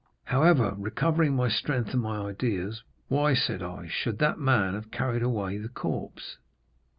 However, 0.23 0.73
recovering 0.79 1.35
my 1.35 1.47
strength 1.47 1.93
and 1.93 2.01
my 2.01 2.17
ideas, 2.27 2.81
'Why,' 3.07 3.35
said 3.35 3.61
I, 3.61 3.85
'should 3.87 4.17
that 4.17 4.39
man 4.39 4.73
have 4.73 4.89
carried 4.89 5.21
away 5.21 5.59
the 5.59 5.69
corpse? 5.69 6.39